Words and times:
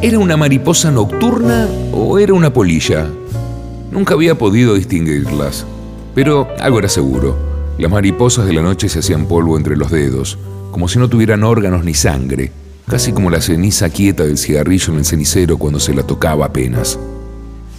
¿Era 0.00 0.20
una 0.20 0.36
mariposa 0.36 0.92
nocturna 0.92 1.66
o 1.92 2.20
era 2.20 2.32
una 2.32 2.52
polilla? 2.52 3.08
Nunca 3.90 4.14
había 4.14 4.38
podido 4.38 4.74
distinguirlas, 4.74 5.66
pero 6.14 6.46
algo 6.60 6.78
era 6.78 6.88
seguro. 6.88 7.36
Las 7.78 7.90
mariposas 7.90 8.46
de 8.46 8.52
la 8.52 8.62
noche 8.62 8.88
se 8.88 9.00
hacían 9.00 9.26
polvo 9.26 9.56
entre 9.56 9.76
los 9.76 9.90
dedos, 9.90 10.38
como 10.70 10.86
si 10.86 11.00
no 11.00 11.08
tuvieran 11.08 11.42
órganos 11.42 11.84
ni 11.84 11.94
sangre, 11.94 12.52
casi 12.86 13.10
como 13.10 13.28
la 13.28 13.40
ceniza 13.40 13.90
quieta 13.90 14.22
del 14.22 14.38
cigarrillo 14.38 14.92
en 14.92 15.00
el 15.00 15.04
cenicero 15.04 15.58
cuando 15.58 15.80
se 15.80 15.92
la 15.92 16.04
tocaba 16.04 16.46
apenas. 16.46 16.96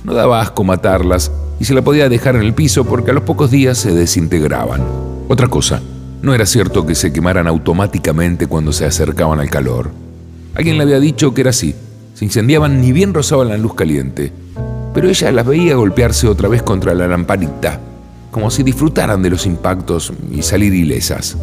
No 0.04 0.14
daba 0.14 0.42
asco 0.42 0.66
matarlas 0.66 1.32
y 1.58 1.64
se 1.64 1.74
la 1.74 1.84
podía 1.84 2.10
dejar 2.10 2.36
en 2.36 2.42
el 2.42 2.54
piso 2.54 2.84
porque 2.84 3.12
a 3.12 3.14
los 3.14 3.24
pocos 3.24 3.50
días 3.50 3.78
se 3.78 3.94
desintegraban. 3.94 4.84
Otra 5.30 5.48
cosa, 5.48 5.82
no 6.22 6.34
era 6.34 6.46
cierto 6.46 6.86
que 6.86 6.96
se 6.96 7.14
quemaran 7.14 7.48
automáticamente 7.48 8.48
cuando 8.48 8.74
se 8.74 8.86
acercaban 8.86 9.40
al 9.40 9.50
calor. 9.50 9.90
Alguien 10.54 10.76
le 10.76 10.84
había 10.84 11.00
dicho 11.00 11.34
que 11.34 11.42
era 11.42 11.52
así. 11.52 11.76
Se 12.20 12.26
incendiaban 12.26 12.82
ni 12.82 12.92
bien 12.92 13.14
rozaban 13.14 13.48
la 13.48 13.56
luz 13.56 13.76
caliente. 13.76 14.34
Pero 14.94 15.08
ella 15.08 15.32
las 15.32 15.46
veía 15.46 15.76
golpearse 15.76 16.28
otra 16.28 16.50
vez 16.50 16.62
contra 16.62 16.94
la 16.94 17.08
lamparita, 17.08 17.80
como 18.30 18.52
si 18.52 18.62
disfrutaran 18.62 19.22
de 19.22 19.30
los 19.30 19.46
impactos 19.46 20.12
y 20.30 20.42
salir 20.42 20.74
ilesas. 20.74 21.38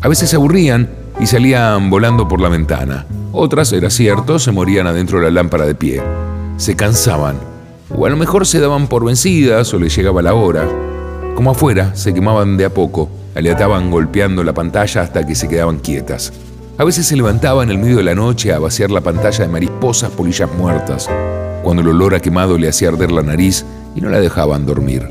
A 0.00 0.08
veces 0.08 0.28
se 0.28 0.34
aburrían 0.34 0.90
y 1.20 1.26
salían 1.26 1.88
volando 1.88 2.26
por 2.26 2.40
la 2.40 2.48
ventana. 2.48 3.06
Otras, 3.30 3.72
era 3.72 3.90
cierto, 3.90 4.40
se 4.40 4.50
morían 4.50 4.88
adentro 4.88 5.20
de 5.20 5.26
la 5.26 5.30
lámpara 5.30 5.66
de 5.66 5.76
pie. 5.76 6.02
Se 6.56 6.74
cansaban 6.74 7.36
o 7.96 8.04
a 8.04 8.10
lo 8.10 8.16
mejor 8.16 8.44
se 8.44 8.58
daban 8.58 8.88
por 8.88 9.04
vencidas 9.04 9.72
o 9.72 9.78
les 9.78 9.94
llegaba 9.96 10.20
la 10.20 10.34
hora. 10.34 10.68
Como 11.36 11.52
afuera, 11.52 11.94
se 11.94 12.12
quemaban 12.12 12.56
de 12.56 12.64
a 12.64 12.74
poco, 12.74 13.08
aleataban 13.36 13.88
golpeando 13.88 14.42
la 14.42 14.52
pantalla 14.52 15.02
hasta 15.02 15.24
que 15.24 15.36
se 15.36 15.46
quedaban 15.46 15.78
quietas. 15.78 16.32
A 16.78 16.84
veces 16.84 17.06
se 17.06 17.16
levantaban 17.16 17.68
en 17.68 17.76
el 17.76 17.82
medio 17.82 17.98
de 17.98 18.02
la 18.02 18.14
noche 18.14 18.50
a 18.52 18.58
vaciar 18.58 18.90
la 18.90 19.02
pantalla 19.02 19.44
de 19.44 19.52
mariposas 19.52 20.10
polillas 20.10 20.50
muertas, 20.56 21.08
cuando 21.62 21.82
el 21.82 21.88
olor 21.88 22.14
a 22.14 22.20
quemado 22.20 22.56
le 22.56 22.68
hacía 22.68 22.88
arder 22.88 23.12
la 23.12 23.22
nariz 23.22 23.64
y 23.94 24.00
no 24.00 24.08
la 24.08 24.20
dejaban 24.20 24.64
dormir. 24.64 25.06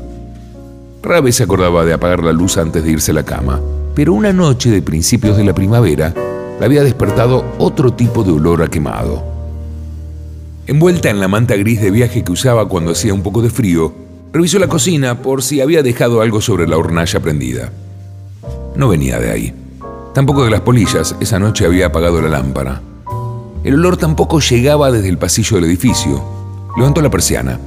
Rara 1.02 1.20
vez 1.20 1.36
se 1.36 1.44
acordaba 1.44 1.84
de 1.84 1.92
apagar 1.92 2.24
la 2.24 2.32
luz 2.32 2.58
antes 2.58 2.82
de 2.82 2.90
irse 2.90 3.12
a 3.12 3.14
la 3.14 3.22
cama, 3.22 3.60
pero 3.94 4.12
una 4.12 4.32
noche 4.32 4.70
de 4.70 4.82
principios 4.82 5.36
de 5.36 5.44
la 5.44 5.54
primavera 5.54 6.12
la 6.58 6.66
había 6.66 6.82
despertado 6.82 7.44
otro 7.58 7.92
tipo 7.92 8.24
de 8.24 8.32
olor 8.32 8.62
a 8.62 8.68
quemado. 8.68 9.22
Envuelta 10.66 11.10
en 11.10 11.20
la 11.20 11.28
manta 11.28 11.54
gris 11.54 11.80
de 11.80 11.92
viaje 11.92 12.24
que 12.24 12.32
usaba 12.32 12.68
cuando 12.68 12.90
hacía 12.90 13.14
un 13.14 13.22
poco 13.22 13.40
de 13.40 13.50
frío, 13.50 13.94
revisó 14.32 14.58
la 14.58 14.68
cocina 14.68 15.22
por 15.22 15.44
si 15.44 15.60
había 15.60 15.84
dejado 15.84 16.22
algo 16.22 16.40
sobre 16.40 16.66
la 16.66 16.76
hornalla 16.76 17.20
prendida. 17.20 17.70
No 18.74 18.88
venía 18.88 19.20
de 19.20 19.30
ahí. 19.30 19.61
Tampoco 20.14 20.44
de 20.44 20.50
las 20.50 20.60
polillas, 20.60 21.16
esa 21.20 21.38
noche 21.38 21.64
había 21.64 21.86
apagado 21.86 22.20
la 22.20 22.28
lámpara. 22.28 22.82
El 23.64 23.74
olor 23.74 23.96
tampoco 23.96 24.40
llegaba 24.40 24.90
desde 24.90 25.08
el 25.08 25.16
pasillo 25.16 25.56
del 25.56 25.64
edificio. 25.64 26.22
Levantó 26.76 27.00
la 27.00 27.08
persiana. 27.08 27.58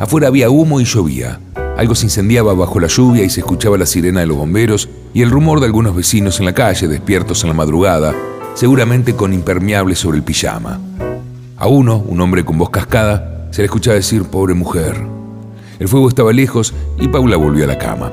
Afuera 0.00 0.26
había 0.26 0.50
humo 0.50 0.80
y 0.80 0.84
llovía. 0.84 1.38
Algo 1.76 1.94
se 1.94 2.06
incendiaba 2.06 2.54
bajo 2.54 2.80
la 2.80 2.88
lluvia 2.88 3.22
y 3.22 3.30
se 3.30 3.40
escuchaba 3.40 3.78
la 3.78 3.86
sirena 3.86 4.20
de 4.20 4.26
los 4.26 4.36
bomberos 4.36 4.88
y 5.14 5.22
el 5.22 5.30
rumor 5.30 5.60
de 5.60 5.66
algunos 5.66 5.94
vecinos 5.94 6.40
en 6.40 6.46
la 6.46 6.54
calle, 6.54 6.88
despiertos 6.88 7.44
en 7.44 7.50
la 7.50 7.54
madrugada, 7.54 8.14
seguramente 8.54 9.14
con 9.14 9.32
impermeable 9.32 9.94
sobre 9.94 10.16
el 10.16 10.24
pijama. 10.24 10.80
A 11.56 11.68
uno, 11.68 11.98
un 11.98 12.20
hombre 12.20 12.44
con 12.44 12.58
voz 12.58 12.70
cascada, 12.70 13.46
se 13.52 13.62
le 13.62 13.66
escuchaba 13.66 13.94
decir, 13.94 14.24
pobre 14.24 14.54
mujer. 14.54 14.96
El 15.78 15.86
fuego 15.86 16.08
estaba 16.08 16.32
lejos 16.32 16.74
y 16.98 17.06
Paula 17.06 17.36
volvió 17.36 17.62
a 17.62 17.68
la 17.68 17.78
cama. 17.78 18.10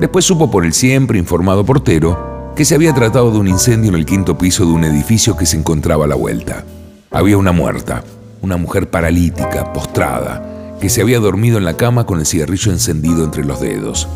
Después 0.00 0.24
supo 0.24 0.50
por 0.50 0.64
el 0.64 0.72
siempre 0.72 1.18
informado 1.18 1.64
portero 1.64 2.29
que 2.60 2.66
se 2.66 2.74
había 2.74 2.92
tratado 2.92 3.30
de 3.30 3.38
un 3.38 3.48
incendio 3.48 3.88
en 3.88 3.94
el 3.94 4.04
quinto 4.04 4.36
piso 4.36 4.66
de 4.66 4.72
un 4.72 4.84
edificio 4.84 5.34
que 5.34 5.46
se 5.46 5.56
encontraba 5.56 6.04
a 6.04 6.08
la 6.08 6.14
vuelta. 6.14 6.62
Había 7.10 7.38
una 7.38 7.52
muerta, 7.52 8.04
una 8.42 8.58
mujer 8.58 8.90
paralítica, 8.90 9.72
postrada, 9.72 10.76
que 10.78 10.90
se 10.90 11.00
había 11.00 11.20
dormido 11.20 11.56
en 11.56 11.64
la 11.64 11.78
cama 11.78 12.04
con 12.04 12.18
el 12.18 12.26
cigarrillo 12.26 12.70
encendido 12.70 13.24
entre 13.24 13.46
los 13.46 13.62
dedos. 13.62 14.08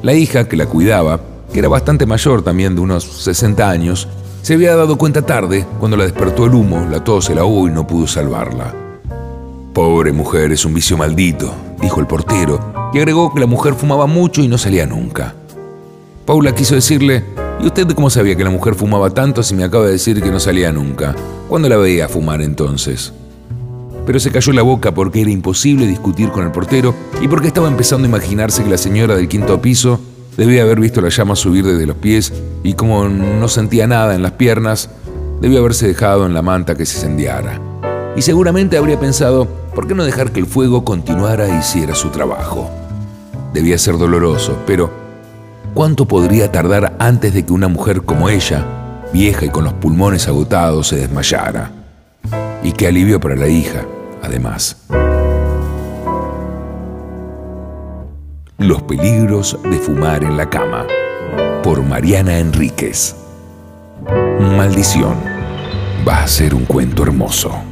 La 0.00 0.14
hija 0.14 0.46
que 0.46 0.56
la 0.56 0.66
cuidaba, 0.66 1.18
que 1.52 1.58
era 1.58 1.66
bastante 1.66 2.06
mayor 2.06 2.42
también 2.42 2.76
de 2.76 2.82
unos 2.82 3.02
60 3.02 3.68
años, 3.68 4.06
se 4.42 4.54
había 4.54 4.76
dado 4.76 4.96
cuenta 4.96 5.22
tarde, 5.22 5.66
cuando 5.80 5.96
la 5.96 6.04
despertó 6.04 6.46
el 6.46 6.54
humo, 6.54 6.86
la 6.88 7.02
tos 7.02 7.24
se 7.24 7.34
la 7.34 7.44
hubo 7.44 7.66
y 7.66 7.72
no 7.72 7.84
pudo 7.84 8.06
salvarla. 8.06 8.72
Pobre 9.74 10.12
mujer, 10.12 10.52
es 10.52 10.64
un 10.64 10.74
vicio 10.74 10.96
maldito, 10.96 11.52
dijo 11.80 11.98
el 11.98 12.06
portero, 12.06 12.92
y 12.94 12.98
agregó 12.98 13.34
que 13.34 13.40
la 13.40 13.46
mujer 13.46 13.74
fumaba 13.74 14.06
mucho 14.06 14.40
y 14.40 14.46
no 14.46 14.56
salía 14.56 14.86
nunca. 14.86 15.34
Paula 16.24 16.54
quiso 16.54 16.76
decirle, 16.76 17.24
¿y 17.62 17.66
usted 17.66 17.88
cómo 17.92 18.10
sabía 18.10 18.36
que 18.36 18.44
la 18.44 18.50
mujer 18.50 18.74
fumaba 18.74 19.10
tanto 19.10 19.42
si 19.42 19.54
me 19.54 19.64
acaba 19.64 19.86
de 19.86 19.92
decir 19.92 20.20
que 20.22 20.30
no 20.30 20.40
salía 20.40 20.72
nunca? 20.72 21.14
¿Cuándo 21.48 21.68
la 21.68 21.76
veía 21.76 22.08
fumar 22.08 22.42
entonces? 22.42 23.12
Pero 24.04 24.18
se 24.18 24.30
cayó 24.30 24.52
la 24.52 24.62
boca 24.62 24.92
porque 24.92 25.20
era 25.20 25.30
imposible 25.30 25.86
discutir 25.86 26.30
con 26.30 26.44
el 26.44 26.52
portero 26.52 26.94
y 27.20 27.28
porque 27.28 27.46
estaba 27.46 27.68
empezando 27.68 28.06
a 28.06 28.08
imaginarse 28.08 28.64
que 28.64 28.70
la 28.70 28.78
señora 28.78 29.14
del 29.14 29.28
quinto 29.28 29.62
piso 29.62 30.00
Debía 30.36 30.62
haber 30.62 30.80
visto 30.80 31.02
la 31.02 31.10
llama 31.10 31.36
subir 31.36 31.66
desde 31.66 31.86
los 31.86 31.96
pies 31.96 32.32
y 32.62 32.72
como 32.72 33.06
no 33.08 33.48
sentía 33.48 33.86
nada 33.86 34.14
en 34.14 34.22
las 34.22 34.32
piernas, 34.32 34.88
debía 35.42 35.58
haberse 35.58 35.86
dejado 35.86 36.24
en 36.24 36.32
la 36.32 36.40
manta 36.40 36.74
que 36.74 36.86
se 36.86 36.96
incendiara. 36.96 37.60
Y 38.16 38.22
seguramente 38.22 38.78
habría 38.78 38.98
pensado, 38.98 39.46
¿por 39.74 39.86
qué 39.86 39.94
no 39.94 40.04
dejar 40.04 40.32
que 40.32 40.40
el 40.40 40.46
fuego 40.46 40.84
continuara 40.84 41.48
e 41.48 41.58
hiciera 41.58 41.94
su 41.94 42.08
trabajo? 42.08 42.70
Debía 43.52 43.76
ser 43.76 43.98
doloroso, 43.98 44.56
pero 44.66 44.90
¿cuánto 45.74 46.06
podría 46.06 46.50
tardar 46.50 46.96
antes 46.98 47.34
de 47.34 47.44
que 47.44 47.52
una 47.52 47.68
mujer 47.68 48.02
como 48.02 48.28
ella, 48.28 48.64
vieja 49.12 49.46
y 49.46 49.50
con 49.50 49.64
los 49.64 49.74
pulmones 49.74 50.28
agotados, 50.28 50.88
se 50.88 50.96
desmayara? 50.96 51.70
Y 52.62 52.72
qué 52.72 52.88
alivio 52.88 53.20
para 53.20 53.36
la 53.36 53.48
hija, 53.48 53.84
además. 54.22 54.76
Los 58.58 58.82
peligros 58.82 59.58
de 59.64 59.78
fumar 59.78 60.22
en 60.22 60.36
la 60.36 60.48
cama. 60.48 60.86
Por 61.62 61.82
Mariana 61.82 62.38
Enríquez. 62.38 63.16
Maldición. 64.38 65.16
Va 66.06 66.22
a 66.22 66.28
ser 66.28 66.54
un 66.54 66.64
cuento 66.64 67.02
hermoso. 67.02 67.71